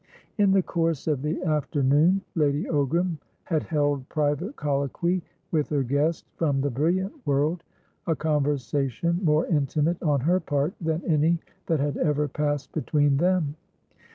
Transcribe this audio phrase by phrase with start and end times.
[0.39, 6.25] In the course of the afternoon, Lady Ogram had held private colloquy with her guest
[6.37, 7.61] from the brilliant world,
[8.07, 11.37] a conversation more intimate on her part than any
[11.67, 13.55] that had ever passed between them.